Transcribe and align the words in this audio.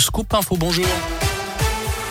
Info. 0.00 0.56
Bonjour. 0.56 0.86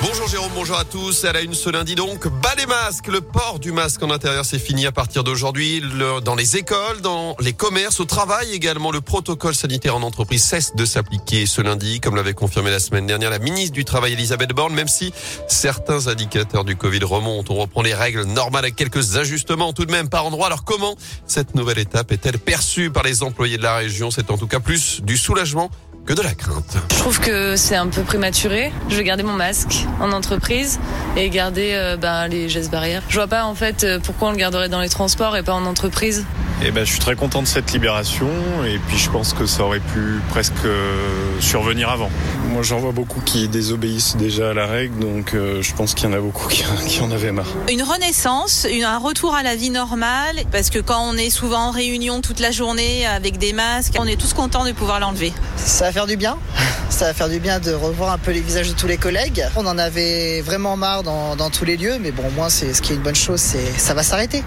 Bonjour 0.03 0.27
Jérôme, 0.27 0.51
bonjour 0.53 0.77
à 0.77 0.85
tous. 0.85 1.23
Elle 1.23 1.35
a 1.35 1.41
une 1.41 1.55
ce 1.55 1.71
lundi 1.71 1.95
donc. 1.95 2.27
Bas 2.27 2.53
les 2.55 2.67
masques. 2.67 3.07
Le 3.07 3.19
port 3.19 3.57
du 3.59 3.71
masque 3.71 4.03
en 4.03 4.11
intérieur, 4.11 4.45
c'est 4.45 4.59
fini 4.59 4.85
à 4.85 4.91
partir 4.91 5.23
d'aujourd'hui. 5.23 5.81
Dans 6.23 6.35
les 6.35 6.55
écoles, 6.55 7.01
dans 7.01 7.35
les 7.39 7.53
commerces, 7.53 7.99
au 7.99 8.05
travail 8.05 8.53
également. 8.53 8.91
Le 8.91 9.01
protocole 9.01 9.55
sanitaire 9.55 9.95
en 9.95 10.03
entreprise 10.03 10.43
cesse 10.43 10.75
de 10.75 10.85
s'appliquer 10.85 11.47
ce 11.47 11.61
lundi, 11.61 11.99
comme 11.99 12.15
l'avait 12.15 12.35
confirmé 12.35 12.69
la 12.69 12.79
semaine 12.79 13.07
dernière 13.07 13.31
la 13.31 13.39
ministre 13.39 13.73
du 13.73 13.85
Travail 13.85 14.13
Elisabeth 14.13 14.51
Borne, 14.51 14.75
même 14.75 14.87
si 14.87 15.11
certains 15.47 16.07
indicateurs 16.07 16.65
du 16.65 16.75
Covid 16.75 17.03
remontent. 17.03 17.51
On 17.55 17.57
reprend 17.57 17.81
les 17.81 17.95
règles 17.95 18.21
normales 18.21 18.65
avec 18.65 18.75
quelques 18.75 19.17
ajustements 19.17 19.73
tout 19.73 19.85
de 19.85 19.91
même 19.91 20.09
par 20.09 20.27
endroit. 20.27 20.45
Alors 20.45 20.63
comment 20.63 20.95
cette 21.25 21.55
nouvelle 21.55 21.79
étape 21.79 22.11
est-elle 22.11 22.37
perçue 22.37 22.91
par 22.91 23.01
les 23.01 23.23
employés 23.23 23.57
de 23.57 23.63
la 23.63 23.77
région? 23.77 24.11
C'est 24.11 24.29
en 24.29 24.37
tout 24.37 24.47
cas 24.47 24.59
plus 24.59 25.01
du 25.01 25.17
soulagement 25.17 25.71
que 26.05 26.13
de 26.13 26.21
la 26.21 26.33
crainte. 26.33 26.77
Je 26.91 26.97
trouve 26.97 27.19
que 27.19 27.55
c'est 27.55 27.75
un 27.75 27.87
peu 27.87 28.01
prématuré. 28.01 28.71
Je 28.89 28.95
vais 28.95 29.03
garder 29.03 29.23
mon 29.23 29.33
masque 29.33 29.85
en 29.99 30.11
entreprise 30.11 30.79
et 31.15 31.29
garder 31.29 31.71
euh, 31.73 31.97
ben, 31.97 32.27
les 32.27 32.49
gestes 32.49 32.71
barrières. 32.71 33.03
Je 33.09 33.15
vois 33.15 33.27
pas 33.27 33.45
en 33.45 33.55
fait 33.55 33.83
euh, 33.83 33.99
pourquoi 33.99 34.29
on 34.29 34.31
le 34.31 34.37
garderait 34.37 34.69
dans 34.69 34.81
les 34.81 34.89
transports 34.89 35.37
et 35.37 35.43
pas 35.43 35.53
en 35.53 35.65
entreprise. 35.65 36.25
Eh 36.61 36.71
ben, 36.71 36.83
je 36.85 36.91
suis 36.91 36.99
très 36.99 37.15
content 37.15 37.41
de 37.41 37.47
cette 37.47 37.71
libération 37.71 38.27
et 38.65 38.79
puis 38.79 38.97
je 38.97 39.09
pense 39.09 39.33
que 39.33 39.45
ça 39.45 39.63
aurait 39.63 39.79
pu 39.79 40.19
presque 40.29 40.53
euh, 40.65 41.39
survenir 41.39 41.89
avant. 41.89 42.09
Moi 42.49 42.63
j'en 42.63 42.79
vois 42.79 42.91
beaucoup 42.91 43.21
qui 43.21 43.47
désobéissent 43.47 44.17
déjà 44.17 44.49
à 44.49 44.53
la 44.53 44.67
règle 44.67 44.99
donc 44.99 45.33
je 45.33 45.73
pense 45.73 45.93
qu'il 45.93 46.09
y 46.09 46.11
en 46.11 46.17
a 46.17 46.19
beaucoup 46.19 46.49
qui, 46.49 46.63
qui, 46.87 47.01
en 47.01 47.11
avaient 47.11 47.31
marre. 47.31 47.47
Une 47.71 47.83
renaissance, 47.83 48.67
une, 48.69 48.83
un 48.83 48.97
retour 48.97 49.35
à 49.35 49.43
la 49.43 49.55
vie 49.55 49.69
normale 49.69 50.35
parce 50.51 50.69
que 50.69 50.79
quand 50.79 51.01
on 51.01 51.15
est 51.15 51.29
souvent 51.29 51.69
en 51.69 51.71
réunion 51.71 52.21
toute 52.21 52.39
la 52.39 52.51
journée 52.51 53.05
avec 53.05 53.37
des 53.37 53.53
masques, 53.53 53.93
on 53.97 54.05
est 54.05 54.19
tous 54.19 54.33
contents 54.33 54.65
de 54.65 54.73
pouvoir 54.73 54.99
l'enlever. 54.99 55.31
Ça 55.55 55.85
va 55.85 55.91
faire 55.93 56.07
du 56.07 56.17
bien. 56.17 56.37
Ça 56.89 57.05
va 57.05 57.13
faire 57.13 57.29
du 57.29 57.39
bien 57.39 57.59
de 57.59 57.71
revoir 57.71 58.11
un 58.11 58.17
peu 58.17 58.31
les 58.31 58.41
visages 58.41 58.67
de 58.67 58.73
tous 58.73 58.87
les 58.87 58.97
collègues. 58.97 59.45
On 59.55 59.65
en 59.67 59.77
avait 59.77 60.41
vraiment 60.41 60.75
marre 60.75 61.03
dans, 61.03 61.35
dans 61.35 61.49
tous 61.49 61.63
les 61.63 61.77
lieux, 61.77 61.97
mais 62.01 62.11
bon, 62.11 62.23
moi, 62.35 62.49
c'est 62.49 62.73
ce 62.73 62.81
qui 62.81 62.91
est 62.91 62.95
une 62.95 63.03
bonne 63.03 63.15
chose, 63.15 63.39
c'est 63.39 63.79
ça 63.79 63.93
va 63.93 64.03
s'arrêter. 64.03 64.43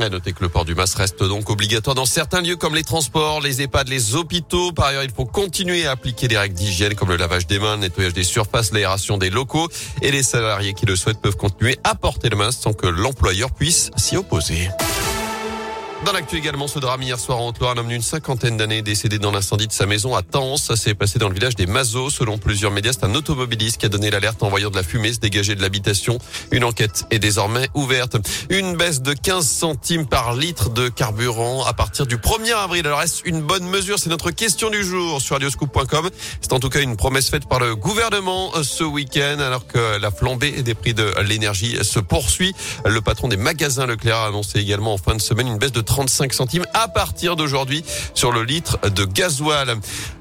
À 0.00 0.08
noter 0.08 0.32
que 0.32 0.42
le 0.42 0.48
port 0.48 0.64
du 0.64 0.74
masque 0.74 0.98
reste 0.98 1.22
donc 1.22 1.35
obligatoire 1.46 1.94
dans 1.94 2.06
certains 2.06 2.40
lieux 2.40 2.56
comme 2.56 2.74
les 2.74 2.82
transports, 2.82 3.40
les 3.40 3.62
EHPAD, 3.62 3.88
les 3.88 4.14
hôpitaux. 4.14 4.72
Par 4.72 4.86
ailleurs, 4.86 5.04
il 5.04 5.10
faut 5.10 5.24
continuer 5.24 5.86
à 5.86 5.92
appliquer 5.92 6.28
des 6.28 6.38
règles 6.38 6.54
d'hygiène 6.54 6.94
comme 6.94 7.08
le 7.08 7.16
lavage 7.16 7.46
des 7.46 7.58
mains, 7.58 7.76
le 7.76 7.82
nettoyage 7.82 8.12
des 8.12 8.24
surfaces, 8.24 8.72
l'aération 8.72 9.18
des 9.18 9.30
locaux. 9.30 9.68
Et 10.02 10.10
les 10.10 10.22
salariés 10.22 10.74
qui 10.74 10.86
le 10.86 10.96
souhaitent 10.96 11.20
peuvent 11.20 11.36
continuer 11.36 11.78
à 11.84 11.94
porter 11.94 12.28
le 12.28 12.36
masque 12.36 12.60
sans 12.62 12.72
que 12.72 12.86
l'employeur 12.86 13.50
puisse 13.50 13.90
s'y 13.96 14.16
opposer. 14.16 14.68
Dans 16.06 16.12
l'actu 16.12 16.36
également, 16.36 16.68
ce 16.68 16.78
drame 16.78 17.02
hier 17.02 17.18
soir 17.18 17.40
en 17.40 17.48
Haute-Loire, 17.48 17.72
un 17.72 17.78
homme 17.78 17.88
d'une 17.88 18.00
cinquantaine 18.00 18.56
d'années 18.56 18.80
décédé 18.80 19.18
dans 19.18 19.32
l'incendie 19.32 19.66
de 19.66 19.72
sa 19.72 19.86
maison 19.86 20.14
à 20.14 20.22
Tens. 20.22 20.62
Ça 20.62 20.76
s'est 20.76 20.94
passé 20.94 21.18
dans 21.18 21.28
le 21.28 21.34
village 21.34 21.56
des 21.56 21.66
Mazos. 21.66 22.10
Selon 22.10 22.38
plusieurs 22.38 22.70
médias, 22.70 22.92
c'est 22.92 23.04
un 23.04 23.16
automobiliste 23.16 23.78
qui 23.78 23.86
a 23.86 23.88
donné 23.88 24.08
l'alerte 24.08 24.40
en 24.44 24.48
voyant 24.48 24.70
de 24.70 24.76
la 24.76 24.84
fumée 24.84 25.12
se 25.12 25.18
dégager 25.18 25.56
de 25.56 25.62
l'habitation. 25.62 26.18
Une 26.52 26.62
enquête 26.62 27.06
est 27.10 27.18
désormais 27.18 27.68
ouverte. 27.74 28.18
Une 28.50 28.76
baisse 28.76 29.02
de 29.02 29.14
15 29.14 29.44
centimes 29.48 30.06
par 30.06 30.34
litre 30.34 30.70
de 30.70 30.88
carburant 30.88 31.64
à 31.64 31.72
partir 31.72 32.06
du 32.06 32.18
1er 32.18 32.54
avril. 32.54 32.86
Alors 32.86 33.02
est-ce 33.02 33.22
une 33.24 33.42
bonne 33.42 33.66
mesure? 33.68 33.98
C'est 33.98 34.10
notre 34.10 34.30
question 34.30 34.70
du 34.70 34.84
jour 34.84 35.20
sur 35.20 35.34
radioscoop.com. 35.34 36.10
C'est 36.40 36.52
en 36.52 36.60
tout 36.60 36.68
cas 36.68 36.82
une 36.82 36.96
promesse 36.96 37.30
faite 37.30 37.48
par 37.48 37.58
le 37.58 37.74
gouvernement 37.74 38.52
euh, 38.54 38.62
ce 38.62 38.84
week-end 38.84 39.40
alors 39.40 39.66
que 39.66 39.98
la 39.98 40.12
flambée 40.12 40.62
des 40.62 40.74
prix 40.74 40.94
de 40.94 41.12
l'énergie 41.22 41.76
se 41.82 41.98
poursuit. 41.98 42.54
Le 42.84 43.00
patron 43.00 43.26
des 43.26 43.36
magasins 43.36 43.86
Leclerc 43.86 44.18
a 44.18 44.28
annoncé 44.28 44.60
également 44.60 44.94
en 44.94 44.98
fin 44.98 45.16
de 45.16 45.20
semaine 45.20 45.48
une 45.48 45.58
baisse 45.58 45.72
de 45.72 45.80
35 45.96 46.34
centimes 46.34 46.66
à 46.74 46.88
partir 46.88 47.36
d'aujourd'hui 47.36 47.82
sur 48.12 48.30
le 48.30 48.44
litre 48.44 48.78
de 48.90 49.06
gasoil. 49.06 49.76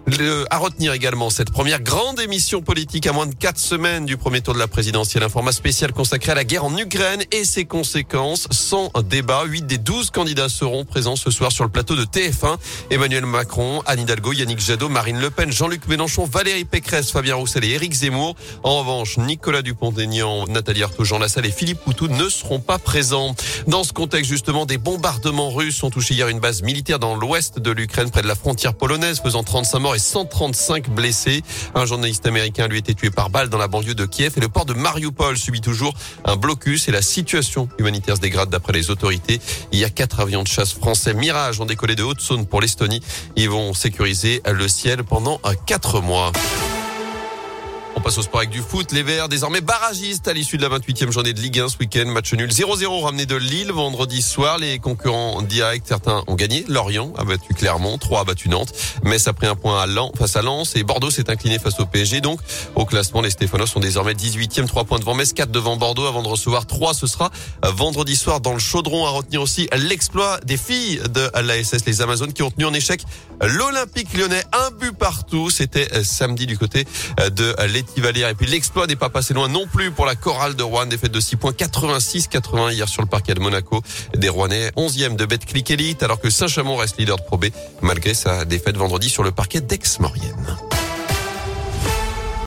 Le, 0.08 0.46
à 0.52 0.60
retenir 0.60 0.94
également 0.94 1.32
cette 1.32 1.50
première 1.50 1.82
grande 1.82 2.20
émission 2.20 2.62
politique 2.62 3.08
à 3.08 3.12
moins 3.12 3.26
de 3.26 3.34
quatre 3.34 3.58
semaines 3.58 4.06
du 4.06 4.18
premier 4.18 4.40
tour 4.40 4.54
de 4.54 4.60
la 4.60 4.68
présidentielle. 4.68 5.24
Un 5.24 5.30
format 5.30 5.52
spécial 5.52 5.94
consacré 5.94 6.32
à 6.32 6.36
la 6.36 6.44
guerre 6.44 6.64
en 6.64 6.78
Ukraine 6.78 7.24
et 7.32 7.44
ses 7.44 7.66
conséquences. 7.66 8.48
Sans 8.52 8.92
débat, 9.04 9.46
8 9.46 9.66
des 9.66 9.80
12 9.80 10.12
candidats 10.12 10.48
seront 10.48 10.86
présents 10.86 11.16
ce 11.16 11.32
soir 11.32 11.52
sur 11.52 11.64
le 11.64 11.72
plateau 11.72 11.96
de 11.96 12.04
TF1. 12.04 12.58
Emmanuel 12.92 13.26
Macron, 13.26 13.82
Anne 13.88 14.02
Hidalgo, 14.02 14.32
Yannick 14.32 14.60
Jadot, 14.60 14.90
Marine 14.90 15.20
Le 15.20 15.32
Pen, 15.32 15.52
Jean-Luc 15.52 15.88
Mélenchon, 15.88 16.26
Valérie 16.26 16.66
Pécresse, 16.66 17.12
Fabien 17.12 17.34
Roussel 17.34 17.66
et 17.66 17.72
Éric 17.72 17.94
Zemmour. 17.94 18.36
En 18.62 18.82
revanche, 18.82 19.18
Nicolas 19.18 19.64
Dupont-Aignan, 19.64 20.46
Nathalie 20.50 20.84
Arthaud, 20.84 21.04
Jean 21.04 21.18
Lassalle 21.18 21.48
et 21.48 21.52
Philippe 21.52 21.80
Poutou 21.80 22.10
ne 22.10 22.30
seront 22.30 22.60
pas 22.60 22.78
présents. 22.78 23.36
Dans 23.66 23.84
ce 23.84 23.92
contexte, 23.92 24.30
justement, 24.30 24.68
des 24.68 24.78
bombardements 24.78 25.50
russes 25.50 25.82
ont 25.82 25.90
touché 25.90 26.14
hier 26.14 26.28
une 26.28 26.40
base 26.40 26.62
militaire 26.62 27.00
dans 27.00 27.16
l'ouest 27.16 27.58
de 27.58 27.72
l'Ukraine, 27.72 28.12
près 28.12 28.22
de 28.22 28.28
la 28.28 28.36
frontière 28.36 28.76
polonaise, 28.76 29.20
faisant 29.20 29.44
35 29.44 29.80
morts 29.80 29.95
et 29.96 30.00
135 30.00 30.90
blessés. 30.90 31.44
Un 31.74 31.86
journaliste 31.86 32.26
américain 32.28 32.68
lui 32.68 32.76
a 32.76 32.80
été 32.80 32.94
tué 32.94 33.10
par 33.10 33.30
balle 33.30 33.50
dans 33.50 33.58
la 33.58 33.68
banlieue 33.68 33.96
de 33.96 34.06
Kiev 34.06 34.34
et 34.38 34.40
le 34.40 34.50
port 34.50 34.66
de 34.66 34.74
Mariupol 34.74 35.38
subit 35.38 35.62
toujours 35.62 35.94
un 36.26 36.36
blocus 36.36 36.88
et 36.88 36.92
la 36.92 37.02
situation 37.02 37.70
humanitaire 37.80 38.18
se 38.18 38.22
dégrade 38.22 38.50
d'après 38.50 38.74
les 38.74 38.90
autorités. 38.90 39.40
Il 39.72 39.80
y 39.80 39.86
a 39.86 39.90
quatre 39.90 40.20
avions 40.20 40.44
de 40.44 40.48
chasse 40.48 40.74
français 40.74 41.14
Mirage 41.14 41.60
ont 41.60 41.66
décollé 41.66 41.96
de 41.96 42.04
Haute-Saône 42.04 42.46
pour 42.46 42.62
l'Estonie. 42.62 43.02
Ils 43.36 43.50
vont 43.50 43.74
sécuriser 43.74 44.42
le 44.52 44.68
ciel 44.68 45.04
pendant 45.04 45.40
quatre 45.66 46.02
mois. 46.02 46.32
On 47.98 48.02
passe 48.02 48.18
au 48.18 48.22
sport 48.22 48.42
avec 48.42 48.50
du 48.50 48.62
foot. 48.62 48.92
Les 48.92 49.04
Verts, 49.04 49.30
désormais 49.30 49.62
barragistes 49.62 50.28
à 50.28 50.34
l'issue 50.34 50.58
de 50.58 50.62
la 50.62 50.78
28e 50.78 51.12
journée 51.12 51.32
de 51.32 51.40
Ligue 51.40 51.62
1 51.62 51.70
ce 51.70 51.78
week-end. 51.78 52.06
Match 52.08 52.34
nul 52.34 52.50
0-0 52.50 53.02
ramené 53.02 53.26
de 53.26 53.36
Lille 53.36 53.72
vendredi 53.72 54.22
soir. 54.22 54.58
Les 54.58 54.80
concurrents 54.80 55.42
directs, 55.42 55.86
certains 55.88 56.24
ont 56.28 56.36
gagné. 56.36 56.66
Lorient 56.68 57.14
a 57.18 57.24
battu 57.24 57.54
Clermont, 57.54 57.98
3 57.98 58.22
a 58.22 58.24
battu 58.26 58.50
Nantes. 58.50 58.74
Metz 59.04 59.26
a 59.28 59.34
pris 59.34 59.48
un 59.48 59.56
point 59.56 59.82
à 59.82 59.86
Lens, 59.86 60.12
face 60.18 60.36
à 60.36 60.42
Lens 60.42 60.76
et 60.76 60.84
Bordeaux 60.84 61.10
s'est 61.10 61.30
incliné 61.30 61.58
face 61.58 61.80
au 61.80 61.86
PSG. 61.86 62.20
Donc, 62.20 62.42
au 62.76 62.86
classement, 62.86 63.22
les 63.22 63.30
Stéphanos 63.30 63.72
sont 63.72 63.80
désormais 63.80 64.14
18e, 64.14 64.68
3 64.68 64.84
points 64.84 65.00
devant 65.00 65.14
Metz, 65.14 65.32
4 65.32 65.50
devant 65.50 65.78
Bordeaux 65.78 66.06
avant 66.06 66.22
de 66.22 66.28
recevoir 66.28 66.68
3. 66.68 66.94
Ce 66.94 67.08
sera 67.08 67.32
vendredi 67.64 68.18
soir 68.18 68.42
dans 68.42 68.54
le 68.54 68.60
chaudron 68.60 69.06
à 69.06 69.10
retenir 69.12 69.42
aussi 69.42 69.70
l'exploit 69.76 70.40
des 70.44 70.58
filles 70.58 71.02
de 71.10 71.32
l'ASS, 71.42 71.86
les 71.86 72.02
Amazones, 72.02 72.34
qui 72.34 72.44
ont 72.44 72.52
tenu 72.52 72.66
en 72.66 72.74
échec 72.74 73.04
l'Olympique 73.42 74.14
lyonnais. 74.14 74.44
Un 74.52 74.72
but 74.72 74.92
partout. 74.92 75.50
C'était 75.50 76.04
samedi 76.04 76.46
du 76.46 76.58
côté 76.58 76.86
de 77.32 77.56
et 77.98 78.34
puis 78.36 78.48
l'exploit 78.48 78.88
n'est 78.88 78.96
pas 78.96 79.10
passé 79.10 79.34
loin 79.34 79.48
non 79.48 79.68
plus 79.68 79.92
pour 79.92 80.06
la 80.06 80.16
chorale 80.16 80.56
de 80.56 80.64
Rouen. 80.64 80.86
Défaite 80.86 81.12
de 81.12 81.20
6 81.20 81.36
points, 81.38 81.52
86-80 81.52 82.74
hier 82.74 82.88
sur 82.88 83.02
le 83.02 83.08
parquet 83.08 83.34
de 83.34 83.40
Monaco. 83.40 83.82
Des 84.16 84.30
Rouennais 84.30 84.72
11e 84.78 85.16
de 85.16 85.26
Betclic 85.26 85.72
Elite 85.72 86.04
alors 86.04 86.20
que 86.20 86.30
Saint-Chamond 86.30 86.76
reste 86.76 86.98
leader 86.98 87.18
de 87.18 87.24
Pro 87.24 87.38
B 87.38 87.46
malgré 87.82 88.14
sa 88.14 88.46
défaite 88.46 88.78
vendredi 88.78 89.10
sur 89.10 89.24
le 89.24 89.32
parquet 89.32 89.62
d'Aix-Maurienne. 89.62 90.58